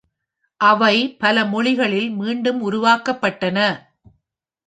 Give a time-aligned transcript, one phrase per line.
[0.61, 3.57] அவை பல மொழிகளில் மீண்டும் உருவாக்கப்பட்டன.